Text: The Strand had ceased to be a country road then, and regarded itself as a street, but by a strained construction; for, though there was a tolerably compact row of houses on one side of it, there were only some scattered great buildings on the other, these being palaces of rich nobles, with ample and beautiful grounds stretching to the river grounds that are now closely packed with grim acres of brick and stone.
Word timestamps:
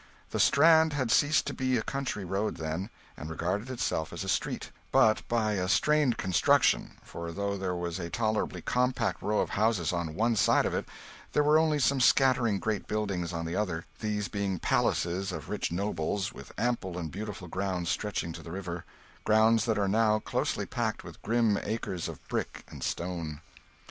The 0.31 0.39
Strand 0.39 0.93
had 0.93 1.11
ceased 1.11 1.45
to 1.45 1.53
be 1.53 1.77
a 1.77 1.83
country 1.83 2.25
road 2.25 2.55
then, 2.57 2.89
and 3.15 3.29
regarded 3.29 3.69
itself 3.69 4.11
as 4.11 4.23
a 4.23 4.27
street, 4.29 4.71
but 4.91 5.21
by 5.27 5.51
a 5.51 5.67
strained 5.69 6.17
construction; 6.17 6.97
for, 7.03 7.31
though 7.31 7.55
there 7.55 7.75
was 7.75 7.99
a 7.99 8.09
tolerably 8.09 8.63
compact 8.63 9.21
row 9.21 9.41
of 9.41 9.51
houses 9.51 9.93
on 9.93 10.15
one 10.15 10.35
side 10.35 10.65
of 10.65 10.73
it, 10.73 10.85
there 11.33 11.43
were 11.43 11.59
only 11.59 11.77
some 11.77 11.99
scattered 12.01 12.59
great 12.59 12.87
buildings 12.87 13.31
on 13.31 13.45
the 13.45 13.55
other, 13.55 13.85
these 13.99 14.27
being 14.27 14.57
palaces 14.57 15.31
of 15.31 15.49
rich 15.49 15.71
nobles, 15.71 16.33
with 16.33 16.51
ample 16.57 16.97
and 16.97 17.11
beautiful 17.11 17.47
grounds 17.47 17.87
stretching 17.87 18.33
to 18.33 18.41
the 18.41 18.51
river 18.51 18.85
grounds 19.23 19.65
that 19.65 19.77
are 19.77 19.87
now 19.87 20.17
closely 20.17 20.65
packed 20.65 21.03
with 21.03 21.21
grim 21.21 21.59
acres 21.61 22.07
of 22.09 22.27
brick 22.27 22.63
and 22.69 22.81
stone. 22.83 23.39